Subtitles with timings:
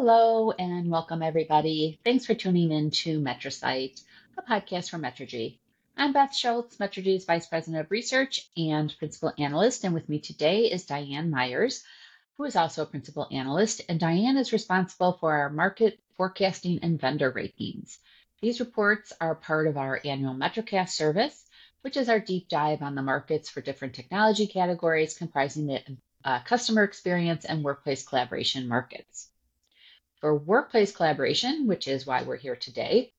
[0.00, 2.00] welcome everybody.
[2.06, 4.02] Thanks for tuning in to MetriSight,
[4.38, 5.58] a podcast from Metrigy.
[5.94, 10.70] I'm Beth Schultz, Metrigy's Vice President of Research and Principal Analyst, and with me today
[10.72, 11.84] is Diane Myers,
[12.38, 16.98] who is also a Principal Analyst, and Diane is responsible for our market forecasting and
[16.98, 17.98] vendor rankings.
[18.40, 21.44] These reports are part of our annual MetriCast service,
[21.82, 25.82] which is our deep dive on the markets for different technology categories comprising the
[26.24, 29.29] uh, customer experience and workplace collaboration markets.
[30.20, 33.12] For workplace collaboration, which is why we're here today,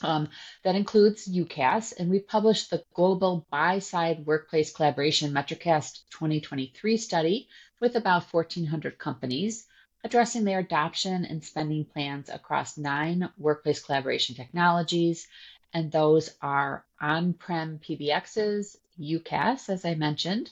[0.00, 0.28] um,
[0.64, 7.48] that includes UCaaS, and we published the Global Buy Side Workplace Collaboration MetriCast 2023 study
[7.78, 9.66] with about 1,400 companies
[10.02, 15.28] addressing their adoption and spending plans across nine workplace collaboration technologies.
[15.72, 20.50] And those are on prem PBXs, UCaaS, as I mentioned,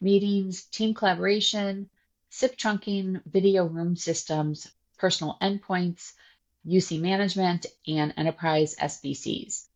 [0.00, 1.90] meetings, team collaboration,
[2.30, 4.70] SIP trunking, video room systems,
[5.02, 6.12] personal endpoints,
[6.64, 9.66] UC management, and enterprise SBCs.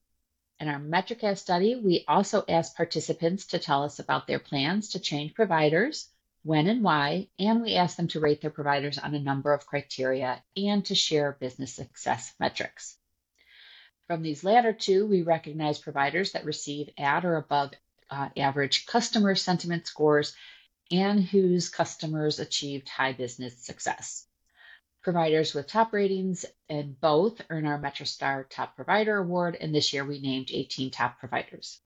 [0.60, 5.00] In our MetriCast study, we also asked participants to tell us about their plans to
[5.00, 6.08] change providers,
[6.44, 9.66] when and why, and we asked them to rate their providers on a number of
[9.66, 12.96] criteria and to share business success metrics.
[14.06, 17.72] From these latter two, we recognize providers that receive at or above
[18.08, 20.36] uh, average customer sentiment scores
[20.92, 24.28] and whose customers achieved high business success.
[25.06, 30.04] Providers with top ratings and both earn our MetriStar Top Provider Award, and this year
[30.04, 31.80] we named 18 top providers.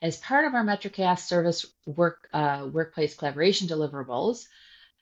[0.00, 4.46] As part of our MetriCast service work, uh, workplace collaboration deliverables,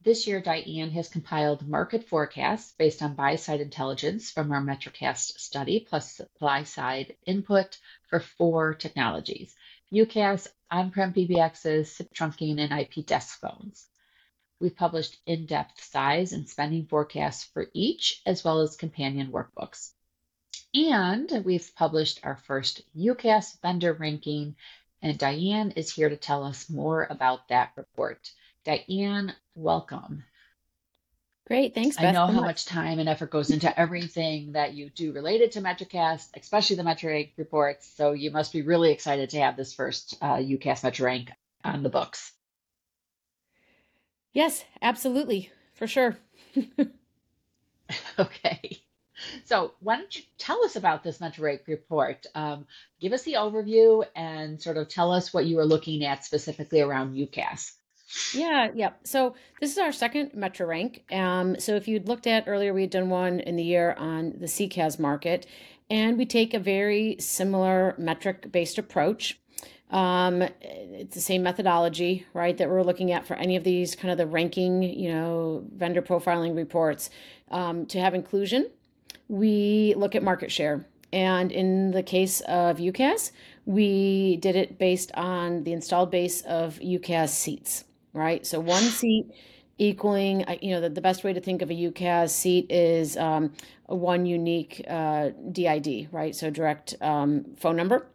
[0.02, 5.38] this year Diane has compiled market forecasts based on buy side intelligence from our MetriCast
[5.38, 7.78] study plus supply side input
[8.08, 9.54] for four technologies
[9.92, 13.86] UCaaS, on-prem PBXs, SIP trunking, and IP desk phones.
[14.58, 19.92] We've published in-depth size and spending forecasts for each, as well as companion workbooks.
[20.74, 24.56] And we've published our first UCaaS vendor ranking,
[25.02, 28.30] and Diane is here to tell us more about that report.
[28.64, 30.24] Diane, welcome.
[31.46, 31.96] Great, thanks.
[31.96, 32.64] Beth, I know how much.
[32.64, 37.34] time and effort goes into everything that you do related to MetriCast, especially the metric
[37.36, 37.86] reports.
[37.96, 41.28] So you must be really excited to have this first uh, UCaaS MetriRank
[41.62, 42.32] on the books.
[44.36, 46.18] Yes, absolutely, for sure.
[48.18, 48.80] okay.
[49.46, 52.26] So, why don't you tell us about this MetriRank report?
[52.34, 52.66] Um,
[53.00, 56.82] give us the overview and sort of tell us what you were looking at specifically
[56.82, 57.72] around UCaaS.
[58.34, 58.90] Yeah, yeah.
[59.04, 61.10] So this is our second MetriRank.
[61.10, 64.34] Um, so if you'd looked at earlier, we had done one in the year on
[64.38, 65.46] the CCaaS market,
[65.88, 69.40] and we take a very similar metric-based approach.
[69.90, 74.10] Um, it's the same methodology, right, that we're looking at for any of these kind
[74.10, 77.10] of the ranking, you know, vendor profiling reports.
[77.50, 78.68] Um, to have inclusion,
[79.28, 80.86] we look at market share.
[81.12, 83.30] And in the case of UCaaS,
[83.64, 87.84] we did it based on the installed base of UCaaS seats
[88.16, 88.44] right?
[88.46, 89.30] So one seat
[89.78, 93.52] equaling, you know, the, the best way to think of a UCaaS seat is um,
[93.84, 96.34] one unique uh, DID, right?
[96.34, 98.08] So direct um, phone number.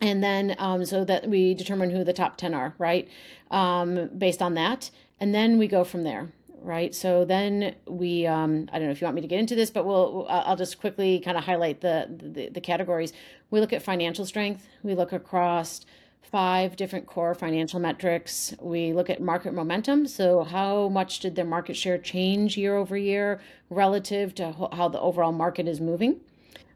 [0.00, 3.08] And then um, so that we determine who the top 10 are, right?
[3.50, 4.90] Um, based on that.
[5.18, 6.94] And then we go from there, right?
[6.94, 9.70] So then we, um, I don't know if you want me to get into this,
[9.70, 13.14] but we'll, I'll just quickly kind of highlight the, the, the categories.
[13.50, 14.66] We look at financial strength.
[14.82, 15.86] We look across
[16.30, 18.54] five different core financial metrics.
[18.60, 20.06] We look at market momentum.
[20.06, 23.40] So, how much did their market share change year over year
[23.70, 26.20] relative to how the overall market is moving?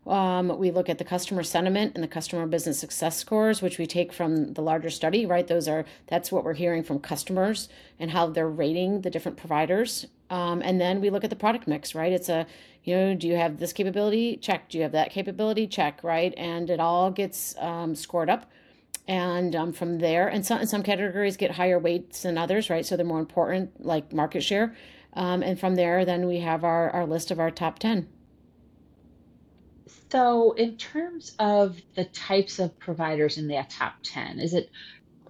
[0.06, 3.86] Um, we look at the customer sentiment and the customer business success scores, which we
[3.86, 5.46] take from the larger study, right?
[5.46, 7.68] Those are that's what we're hearing from customers
[7.98, 10.06] and how they're rating the different providers.
[10.30, 12.12] Um, and then we look at the product mix, right?
[12.12, 12.46] It's a
[12.82, 14.36] you know, do you have this capability?
[14.38, 14.70] Check.
[14.70, 15.66] Do you have that capability?
[15.66, 16.32] Check, right?
[16.36, 18.50] And it all gets um, scored up
[19.10, 22.96] and um, from there and some, some categories get higher weights than others right so
[22.96, 24.74] they're more important like market share
[25.14, 28.06] um, and from there then we have our, our list of our top 10
[30.10, 34.70] so in terms of the types of providers in that top 10 is it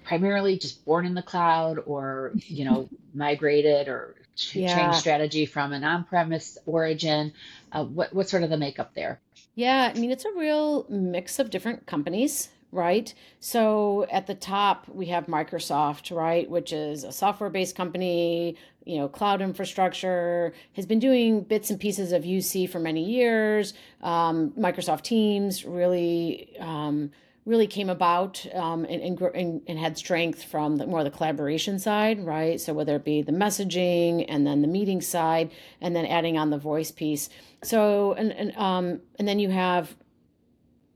[0.04, 4.14] primarily just born in the cloud or you know migrated or
[4.52, 4.74] yeah.
[4.74, 7.32] change strategy from an on-premise origin
[7.72, 9.20] uh, what, what's sort of the makeup there
[9.54, 13.12] yeah i mean it's a real mix of different companies right?
[13.40, 18.99] So at the top, we have Microsoft, right, which is a software based company, you
[18.99, 23.75] know, cloud infrastructure, has been doing bits and pieces of UC for many years.
[24.03, 26.56] Um, Microsoft Teams, really.
[26.59, 27.11] Um,
[27.47, 32.25] really came about um, and, and, and, had strength from the, more the collaboration side,
[32.25, 32.61] right?
[32.61, 35.50] So whether it be the messaging and then the meeting side,
[35.81, 37.31] and then adding on the voice piece.
[37.62, 39.97] So and and um, and then you have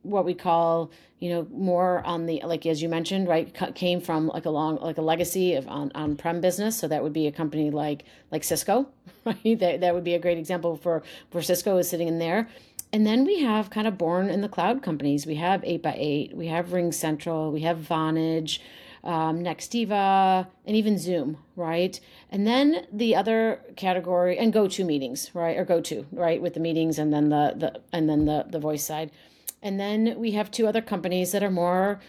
[0.05, 4.29] what we call you know more on the like as you mentioned right came from
[4.29, 7.27] like a long like a legacy of on on prem business so that would be
[7.27, 8.87] a company like like cisco
[9.25, 12.49] right that, that would be a great example for for cisco is sitting in there
[12.95, 15.27] and then we have kind of born in the cloud companies.
[15.27, 18.61] We have 8x8, we have RingCentral we have Vonage,
[19.03, 21.99] um, Nextiva, and even Zoom, right?
[22.31, 25.57] And then the other category, and GoTo meetings, right?
[25.57, 26.41] Or GoTo, right?
[26.41, 29.11] With the meetings and then the, the and then the, the voice side.
[29.65, 32.01] And then we have two other companies that are more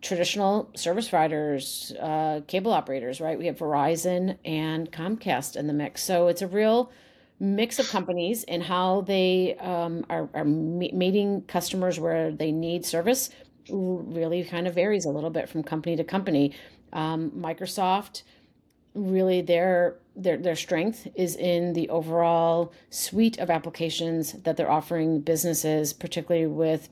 [0.00, 3.38] traditional service providers, uh, cable operators, right?
[3.38, 6.02] We have Verizon and Comcast in the mix.
[6.02, 6.90] So it's a real
[7.38, 13.30] mix of companies and how they um, are, are meeting customers where they need service
[13.68, 16.52] really kind of varies a little bit from company to company.
[16.92, 18.22] Um, Microsoft
[18.94, 25.20] really their their their strength is in the overall suite of applications that they're offering
[25.20, 26.88] businesses, particularly with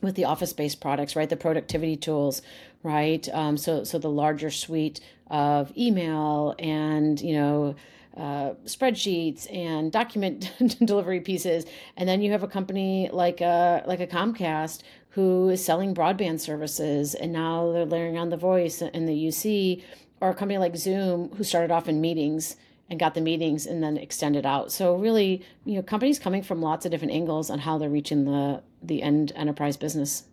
[0.00, 1.28] with the office based products, right?
[1.28, 2.42] The productivity tools,
[2.82, 3.28] right?
[3.32, 7.74] Um, so so the larger suite of email and you know
[8.16, 10.52] uh, spreadsheets and document
[10.84, 15.64] delivery pieces, and then you have a company like a like a Comcast who is
[15.64, 19.82] selling broadband services, and now they're layering on the voice and the UC,
[20.20, 22.56] or a company like Zoom who started off in meetings
[22.90, 24.72] and got the meetings and then extended out.
[24.72, 28.24] So really, you know, companies coming from lots of different angles on how they're reaching
[28.24, 30.24] the the end enterprise business.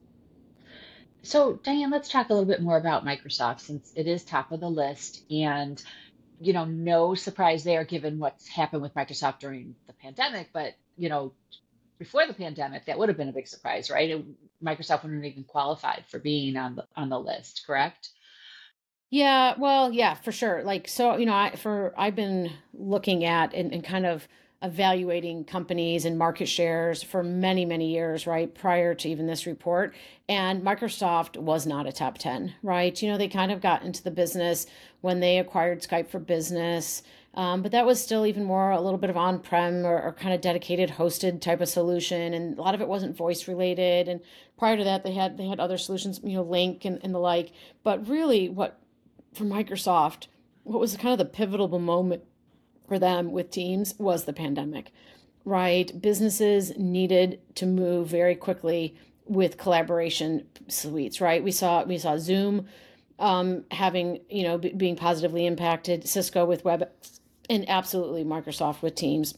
[1.24, 4.60] So Diane, let's talk a little bit more about Microsoft since it is top of
[4.60, 5.83] the list and
[6.39, 10.50] you know, no surprise there given what's happened with Microsoft during the pandemic.
[10.54, 11.33] But, you know,
[11.97, 14.09] before the pandemic, that would have been a big surprise, right?
[14.09, 14.25] It,
[14.63, 18.09] Microsoft wouldn't have even qualified for being on the on the list, correct?
[19.12, 20.63] Yeah, well, yeah, for sure.
[20.63, 24.27] Like, so, you know, I, for I've been looking at and, and kind of
[24.62, 28.53] evaluating companies and market shares for many, many years, right?
[28.53, 29.94] Prior to even this report.
[30.27, 33.00] And Microsoft was not a top 10, right?
[33.00, 34.65] You know, they kind of got into the business
[35.01, 37.03] when they acquired Skype for Business.
[37.35, 40.13] Um, but that was still even more a little bit of on prem or, or,
[40.13, 42.33] kind of dedicated hosted type of solution.
[42.33, 44.07] And a lot of it wasn't voice related.
[44.07, 44.21] And
[44.57, 47.19] prior to that, they had they had other solutions, you know, Lync and, and the
[47.19, 47.51] like.
[47.83, 48.79] But really, what
[49.33, 50.27] for Microsoft,
[50.63, 52.23] what was kind of the pivotal moment
[52.87, 54.91] for them with teams was the pandemic,
[55.43, 56.01] right?
[56.01, 58.95] Businesses needed to move very quickly
[59.25, 61.43] with collaboration suites, right?
[61.43, 62.67] We saw we saw Zoom
[63.19, 66.89] um, having you know b- being positively impacted, Cisco with Web,
[67.50, 69.36] and absolutely Microsoft with Teams.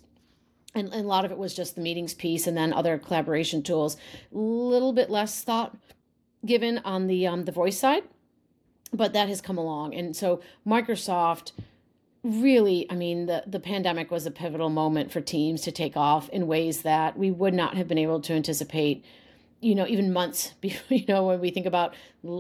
[0.75, 3.63] And, and a lot of it was just the meetings piece, and then other collaboration
[3.63, 3.97] tools.
[4.33, 5.75] A little bit less thought
[6.45, 8.03] given on the um, the voice side,
[8.93, 9.95] but that has come along.
[9.95, 11.51] And so Microsoft
[12.23, 16.29] really, I mean, the, the pandemic was a pivotal moment for teams to take off
[16.29, 19.05] in ways that we would not have been able to anticipate,
[19.59, 21.93] you know, even months, you know, when we think about,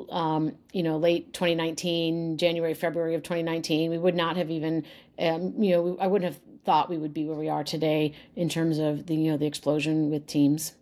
[0.09, 4.85] um, you know, late 2019, January, February of 2019, we would not have even,
[5.19, 8.49] um, you know, I wouldn't have thought we would be where we are today in
[8.49, 10.73] terms of the, you know, the explosion with teams.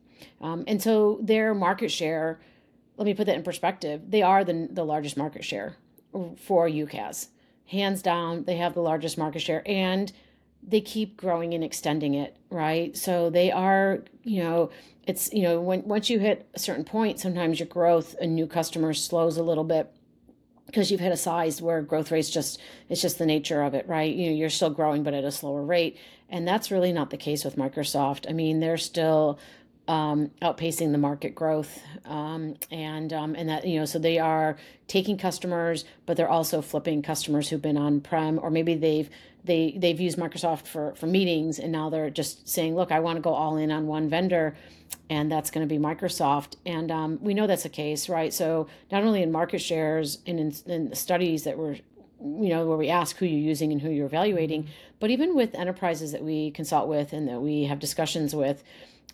[0.42, 2.40] Um, and so their market share,
[2.98, 5.78] let me put that in perspective, they are the, the largest market share
[6.38, 7.28] for UCaaS.
[7.68, 10.12] hands down, they have the largest market share and
[10.68, 12.96] they keep growing and extending it, right?
[12.98, 14.72] So they are, you know,
[15.06, 18.48] it's, you know, when once you hit a certain point, sometimes your growth and new
[18.48, 19.92] customers slows a little bit
[20.66, 23.88] because you've hit a size where growth rates just it's just the nature of it,
[23.88, 24.14] right?
[24.14, 25.98] You know, you're still growing but at a slower rate.
[26.30, 28.28] And that's really not the case with Microsoft.
[28.28, 29.38] I mean, they're still
[29.88, 34.58] um, outpacing the market growth, um, and um, and that you know, so they are
[34.88, 39.10] taking customers, but they're also flipping customers who've been on prem, or maybe they've
[39.46, 43.18] they they've used Microsoft for for meetings, and now they're just saying, look, I want
[43.18, 44.56] to go all in on one vendor,
[45.10, 48.34] and that's going to be Microsoft, and um, we know that's the case, right?
[48.34, 51.78] So not only in market shares and in, in the studies that were
[52.20, 54.68] you know where we ask who you're using and who you're evaluating
[55.00, 58.64] but even with enterprises that we consult with and that we have discussions with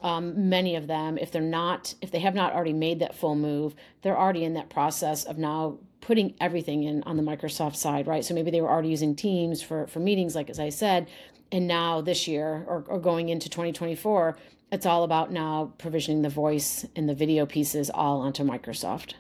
[0.02, 3.36] um, many of them, if they're not, if they have not already made that full
[3.36, 8.08] move, they're already in that process of now putting everything in on the Microsoft side,
[8.08, 8.26] right?
[8.26, 11.08] So maybe they were already using Teams for for meetings, like as I said,
[11.52, 14.38] and now this year or, or going into 2024,
[14.72, 19.14] it's all about now provisioning the voice and the video pieces all onto Microsoft.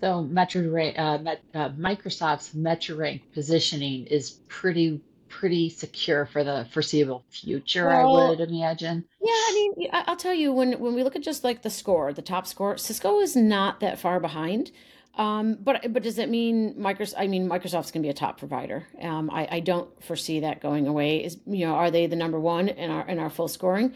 [0.00, 0.62] So Metro,
[0.96, 8.04] uh, Met, uh, Microsoft's MetriRank positioning is pretty pretty secure for the foreseeable future, I
[8.04, 9.04] would Well, imagine.
[9.20, 12.12] yeah, I mean, i'll tell you when when we look at just like the score,
[12.12, 14.70] the top score, Cisco is not that far behind.
[15.16, 17.14] Um, but but does that mean Microsoft?
[17.18, 18.86] I mean, Microsoft's going to be a top provider.
[19.02, 21.24] Um, I, I don't foresee that going away.
[21.24, 23.94] Is you know, are they the number one in our in our full scoring?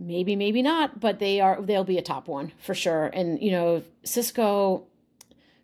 [0.00, 1.60] Maybe, maybe not, but they are.
[1.62, 3.06] They'll be a top one for sure.
[3.12, 4.86] And you know, Cisco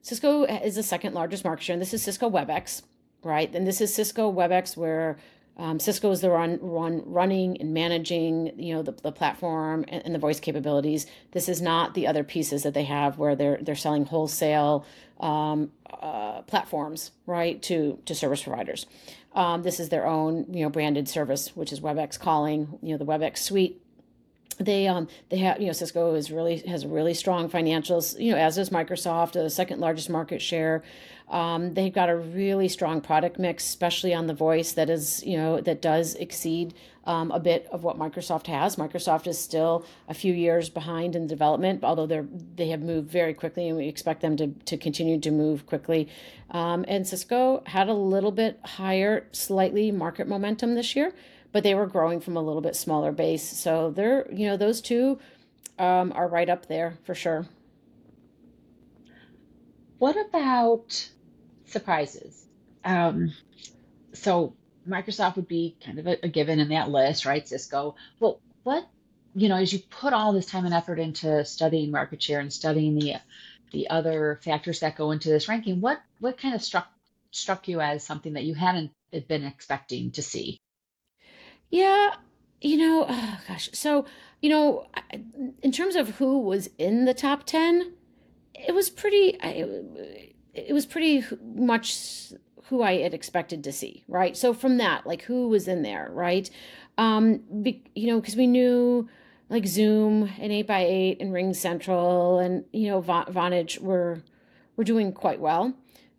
[0.03, 2.83] Cisco is the second largest market share, and this is Cisco WebEx,
[3.23, 3.55] right?
[3.55, 5.19] And this is Cisco WebEx, where
[5.59, 10.05] um, Cisco is the run, run running and managing, you know, the, the platform and,
[10.05, 11.07] and the voice capabilities.
[11.33, 14.85] This is not the other pieces that they have where they're they're selling wholesale
[15.19, 18.87] um, uh, platforms, right, to to service providers.
[19.33, 22.99] Um, this is their own, you know, branded service, which is WebEx calling, you know,
[22.99, 23.83] the WebEx suite
[24.59, 28.39] they um they have you know Cisco is really has really strong financials you know
[28.39, 30.83] as does Microsoft the second largest market share.
[31.29, 35.37] Um, they've got a really strong product mix especially on the voice that is you
[35.37, 38.77] know that does exceed um, a bit of what Microsoft has.
[38.77, 43.35] Microsoft is still a few years behind in development although they're they have moved very
[43.35, 46.09] quickly and we expect them to, to continue to move quickly.
[46.51, 51.13] Um, and Cisco had a little bit higher slightly market momentum this year
[51.57, 53.43] but they were growing from a little bit smaller base.
[53.43, 55.19] So they're, you know, those two
[55.79, 57.47] um, are right up there for sure.
[59.97, 61.09] What about
[61.65, 62.45] surprises?
[62.85, 63.33] Um,
[64.13, 64.55] so
[64.87, 67.49] Microsoft would be kind of a, a given in that list, right?
[67.49, 67.95] Cisco.
[68.21, 68.87] Well, what,
[69.35, 72.53] you know, as you put all this time and effort into studying market share and
[72.53, 73.15] studying the
[73.73, 76.89] the other factors that go into this ranking, what what kind of struck
[77.31, 78.91] struck you as something that you hadn't
[79.27, 80.61] been expecting to see?
[81.71, 82.15] Yeah,
[82.61, 83.71] you know, oh gosh.
[83.73, 84.07] So,
[84.41, 84.87] you know,
[85.63, 87.93] in terms of who was in the top 10,
[88.55, 89.39] it was pretty
[90.55, 92.33] it was pretty much
[92.65, 94.37] who I had expected to see, right?
[94.37, 96.49] So from that, like who was in there, right?
[96.99, 99.09] Um, be, you know, because we knew
[99.49, 104.23] like Zoom and 8 by 8 and RingCentral and you know Vonage were
[104.77, 105.75] were doing quite well.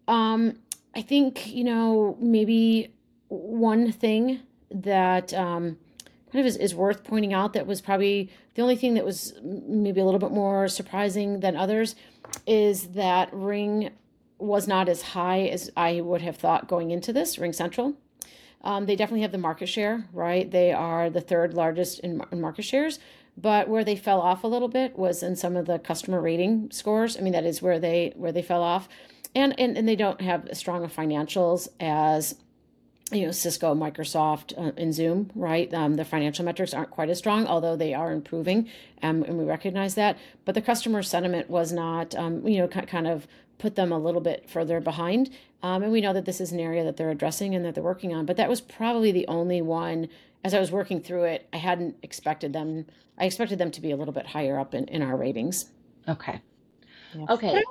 [0.08, 0.60] Um,
[0.96, 2.94] I think, you know, maybe
[3.28, 5.78] one thing that um,
[6.32, 9.34] kind of is, is worth pointing out that was probably the only thing that was
[9.44, 11.96] maybe a little bit more surprising than others
[12.46, 13.92] is that Ring
[14.40, 17.96] was not as high as I would have thought going into this, RingCentral.
[18.62, 20.50] Um, they definitely have the market share, right?
[20.50, 23.00] They are the third largest in, in market shares.
[23.38, 26.72] But where they fell off a little bit was in some of the customer rating
[26.72, 27.16] scores.
[27.16, 28.90] I mean, that is where they where they fell off,
[29.36, 32.36] and and, and they don't have as strong of financials as
[33.12, 35.74] you know Cisco, Microsoft, uh, and Zoom, right?
[35.74, 38.70] Um, the financial metrics aren't quite as strong, although they are improving,
[39.02, 40.18] um, and we recognize that.
[40.46, 44.22] But the customer sentiment was not, um, you know, kind of put them a little
[44.22, 45.30] bit further behind.
[45.64, 47.84] Um, and we know that this is an area that they're addressing and that they're
[47.84, 48.26] working on.
[48.26, 50.10] But that was probably the only one.
[50.44, 52.86] As I was working through it, I hadn't expected them.
[53.18, 55.72] I expected them to be a little bit higher up in, in our ratings.
[56.08, 56.40] Okay.
[57.16, 57.26] Yeah.
[57.30, 57.64] Okay.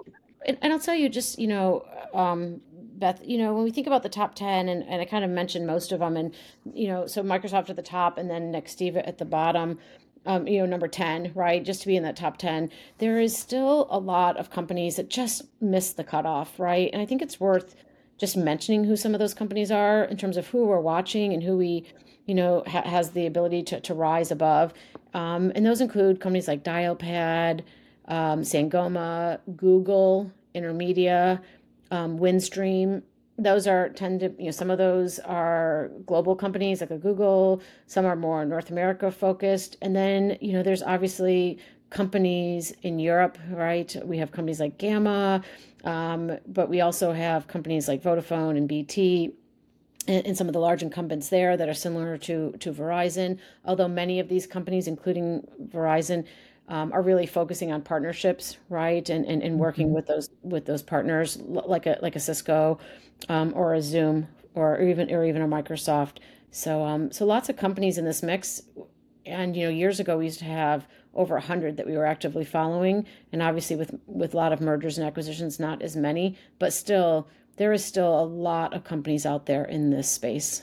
[0.46, 2.60] And, and I'll tell you, just, you know, um,
[2.98, 5.30] Beth, you know, when we think about the top 10, and, and I kind of
[5.30, 6.34] mentioned most of them, and,
[6.72, 9.78] you know, so Microsoft at the top and then Nextiva at the bottom,
[10.26, 11.64] um, you know, number 10, right?
[11.64, 15.08] Just to be in that top 10, there is still a lot of companies that
[15.08, 16.90] just miss the cutoff, right?
[16.92, 17.76] And I think it's worth
[18.18, 21.42] just mentioning who some of those companies are in terms of who we're watching and
[21.42, 21.86] who we,
[22.24, 24.72] you know, ha- has the ability to, to rise above.
[25.14, 27.62] Um, and those include companies like Dialpad,
[28.08, 31.40] um, Sangoma, Google, Intermedia,
[31.90, 33.02] um, Windstream.
[33.38, 37.60] Those are tend to, you know, some of those are global companies like a Google,
[37.86, 39.76] some are more North America focused.
[39.82, 41.58] And then, you know, there's obviously
[41.90, 43.94] companies in Europe, right?
[44.04, 45.42] We have companies like Gamma,
[45.84, 49.34] um, but we also have companies like Vodafone and BT
[50.08, 53.38] and, some of the large incumbents there that are similar to to Verizon.
[53.64, 56.24] Although many of these companies, including Verizon,
[56.68, 59.94] um, are really focusing on partnerships, right, and, and and working Mhm.
[59.94, 62.78] with those with those partners like a like a Cisco
[63.28, 66.18] um, or a Zoom or even or even a Microsoft.
[66.50, 68.62] So um, so lots of companies in this mix.
[69.26, 72.06] And you know, years ago we used to have over a hundred that we were
[72.06, 76.36] actively following, and obviously with with a lot of mergers and acquisitions, not as many,
[76.58, 80.62] but still there is still a lot of companies out there in this space.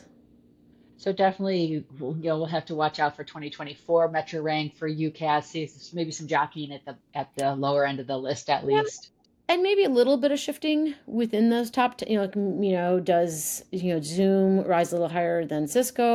[0.97, 5.43] So definitely, you know, we'll have to watch out for 2024 MetriRank for UCaaS.
[5.43, 8.81] See maybe some jockeying at the at the lower end of the list at Yeah,
[8.81, 9.09] least.
[9.49, 12.71] and maybe a little bit of shifting within those top, t- you know, like, you
[12.71, 16.05] know, does, you know, Zoom rise a little higher than Cisco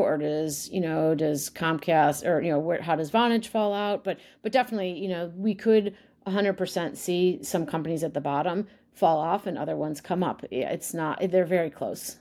[0.00, 4.02] or does, you know, does Comcast or, you know, where, how does Vonage fall out?
[4.04, 5.94] But, but definitely, you know, we could
[6.26, 10.42] 100% see some companies at the bottom fall off and other ones come up.
[10.50, 12.16] It's not, they're very close.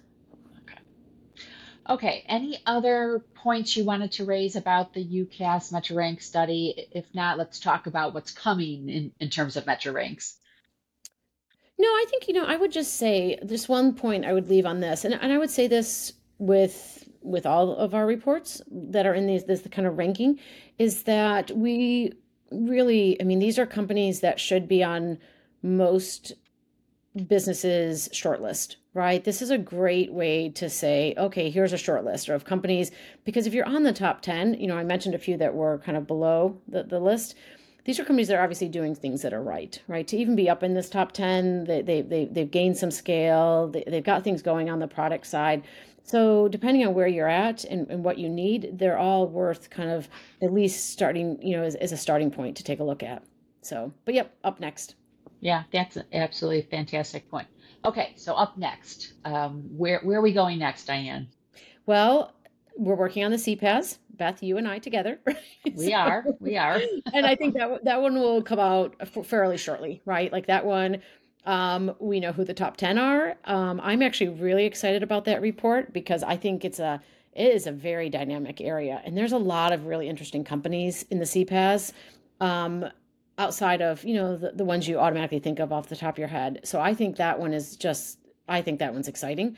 [1.90, 2.26] Okay.
[2.28, 6.88] Any other points you wanted to raise about the UCaaS MetriRank study?
[6.92, 10.36] If not, let's talk about what's coming in, in terms of MetriRanks.
[11.80, 14.66] No, I think, you know, I would just say just one point I would leave
[14.66, 19.06] on this, and, and I would say this with with all of our reports that
[19.06, 20.40] are in these this kind of ranking,
[20.80, 22.14] is that we
[22.52, 25.20] really, I mean, these are companies that should be on
[25.62, 26.34] most
[27.26, 29.24] businesses shortlist, right?
[29.24, 32.92] This is a great way to say, okay, here's a short list of companies.
[33.26, 35.80] Because if you're on the top 10, you know, I mentioned a few that were
[35.80, 37.36] kind of below the, the list.
[37.86, 40.06] These are companies that are obviously doing things that are right, right?
[40.08, 43.70] To even be up in this top 10, they, they, they, they've gained some scale,
[43.70, 45.64] they, they've got things going on the product side.
[46.04, 49.90] So depending on where you're at and, and what you need, they're all worth kind
[49.90, 50.10] of
[50.42, 53.24] at least starting, you know, as, as a starting point to take a look at.
[53.62, 54.96] So, but yep, up next.
[55.40, 57.48] Yeah, that's absolutely a fantastic point.
[57.86, 61.28] Okay, so up next, um, where where are we going next, Diane?
[61.86, 62.34] Well,
[62.76, 65.20] we're working on the CPaaS, Beth, you and I together.
[65.76, 66.80] We so, are, we are,
[67.14, 70.32] and I think that that one will come out fairly shortly, right?
[70.32, 71.02] Like that one,
[71.46, 73.36] um, we know who the top ten are.
[73.44, 77.02] Um, I'm actually really excited about that report because I think it's a
[77.34, 81.20] it is a very dynamic area, and there's a lot of really interesting companies in
[81.20, 81.92] the CPaaS.
[82.40, 82.86] Um,
[83.38, 86.20] outside of you know the, the ones you automatically think of off the top of
[86.20, 86.60] your head.
[86.64, 89.58] So i think that one is just i think that one's exciting.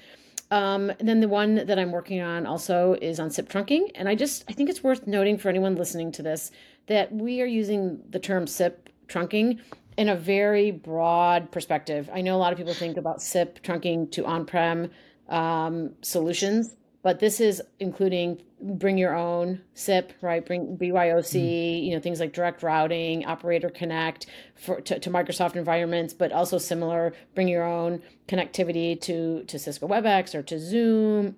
[0.52, 3.92] Um, and then the one that i'm working on also is on sip trunking.
[3.96, 6.52] And i just i think it's worth noting for anyone listening to this
[6.88, 9.60] that we are using the term sip trunking
[9.98, 12.10] in a very broad perspective.
[12.14, 14.92] I know a lot of people think about sip trunking to on-prem
[15.28, 20.46] um, solutions but this is including bring your own SIP, right?
[20.46, 21.86] Bring BYOC, mm.
[21.86, 24.26] you know, things like direct routing, operator connect
[24.56, 29.88] for to, to, Microsoft environments, but also similar, bring your own connectivity to to Cisco
[29.88, 31.38] WebEx or to Zoom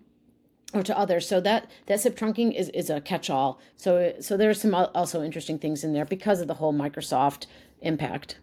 [0.74, 1.28] or to others.
[1.28, 3.60] So that that SIP trunking is is a catch-all.
[3.78, 7.46] So so there's some also interesting things in there because of the whole Microsoft
[7.82, 8.40] impact.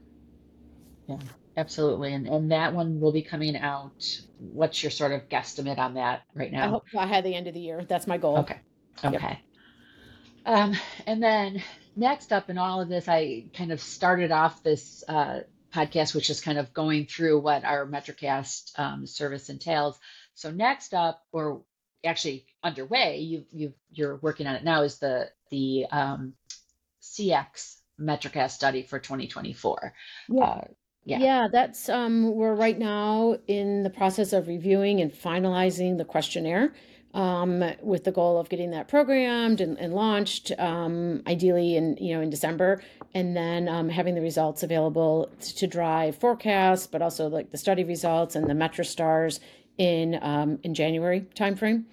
[1.08, 1.18] Yeah.
[1.56, 2.12] Absolutely.
[2.12, 4.06] And and that one will be coming out.
[4.38, 6.66] What's your sort of guesstimate on that right now?
[6.66, 7.84] I hope by the end of the year.
[7.88, 8.38] That's my goal.
[8.38, 8.60] Okay.
[9.04, 9.40] Okay.
[10.46, 10.74] Um,
[11.06, 11.62] and then
[11.94, 15.40] next up in all of this, I kind of started off this uh,
[15.74, 19.98] podcast, which is kind of going through what our MetriCast um, service entails.
[20.34, 21.62] So next up, or
[22.04, 26.34] actually underway, you you you're working on it now, is the the um,
[27.02, 29.92] CX MetriCast study for 2024.
[30.28, 30.44] Yeah.
[30.44, 30.64] Uh,
[31.04, 31.18] yeah.
[31.20, 36.74] Yeah, that's um we're right now in the process of reviewing and finalizing the questionnaire
[37.14, 42.14] um, with the goal of getting that programmed and, and launched, um, ideally in you
[42.14, 42.82] know in December,
[43.14, 47.84] and then um, having the results available to drive forecasts, but also like the study
[47.84, 49.40] results and the MetriStars
[49.78, 51.84] in um, in January timeframe.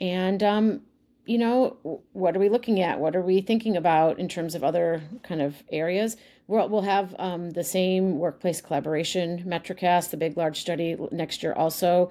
[0.00, 0.80] And um,
[1.26, 3.00] you know, what are we looking at?
[3.00, 6.16] What are we thinking about in terms of other kind of areas?
[6.46, 11.54] We'll, we'll have um, the same workplace collaboration MetriCast, the big large study next year
[11.54, 12.10] also.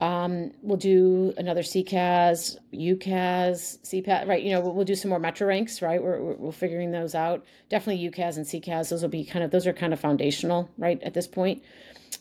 [0.00, 4.42] Um, we'll do another CCaaS, UCaaS, CPaaS, right?
[4.42, 6.02] You know, we'll, we'll do some more MetriRanks, right?
[6.02, 7.44] We're, we're, we're, figuring those out.
[7.68, 8.90] Definitely UCaaS and CCaaS.
[8.90, 11.62] Those will be kind of, those are kind of foundational, right, at this point.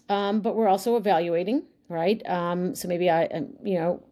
[0.07, 2.21] Um, but we're also evaluating, right?
[2.29, 4.03] Um, so maybe I, um, you know,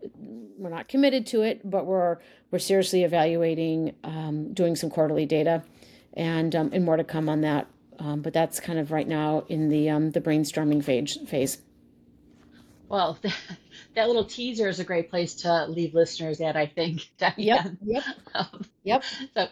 [0.58, 2.18] we're not committed to it, but we're,
[2.50, 5.64] we're seriously evaluating um, doing some quarterly data
[6.14, 7.68] and, um, and more to come on that.
[8.00, 11.18] Um, but that's kind of right now in the, um, the brainstorming phase.
[11.28, 11.60] phase.
[12.92, 13.18] Well,
[13.96, 17.10] that little teaser is a great place to leave listeners at, I think.
[17.38, 17.62] Yep.
[17.82, 18.04] Yep.
[18.36, 19.04] Um, yep.
[19.34, 19.48] So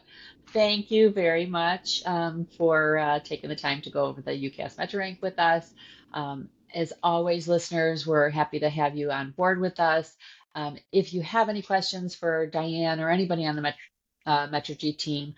[0.54, 4.76] thank you very much um, for uh, taking the time to go over the UCaaS
[4.78, 5.74] MetriRank with us.
[6.14, 10.18] Um, as always, listeners, we're happy to have you on board with us.
[10.56, 13.80] Um, if you have any questions for Diane or anybody on the Metro,
[14.26, 15.36] uh, Metrigy team,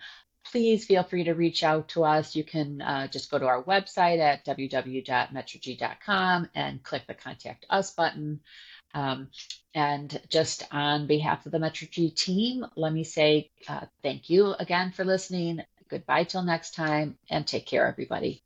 [0.52, 2.36] please feel free to reach out to us.
[2.36, 7.94] You can uh, just go to our website at www.metrigy.com and click the Contact Us
[7.94, 8.40] button.
[8.94, 9.28] Um,
[9.74, 14.92] and just on behalf of the Metrigy team, let me say uh, thank you again
[14.92, 15.62] for listening.
[15.88, 18.42] Goodbye till next time, and take care, everybody.